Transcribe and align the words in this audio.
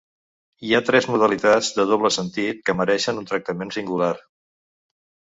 Hi 0.67 0.71
ha 0.75 0.79
tres 0.85 1.07
modalitats 1.15 1.67
de 1.79 1.85
doble 1.91 2.09
sentit 2.15 2.63
que 2.69 2.75
mereixen 2.79 3.19
un 3.23 3.27
tractament 3.33 3.75
singular. 3.77 4.09